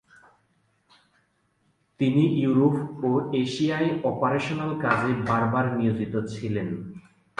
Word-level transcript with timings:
তিনি 1.99 2.23
ইউরোপ 2.41 2.75
ও 3.03 3.11
এশিয়ায় 3.41 3.89
অপারেশনাল 4.03 4.71
কাজে 4.83 5.11
বারবার 5.29 5.65
নিয়োজিত 5.77 6.13
ছিলেন। 6.33 6.67